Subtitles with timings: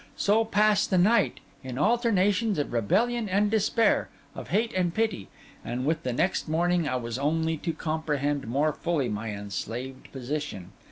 [0.17, 5.27] So passed the night, in alternations of rebellion and despair, of hate and pity;
[5.63, 10.71] and with the next morning I was only to comprehend more fully my enslaved position.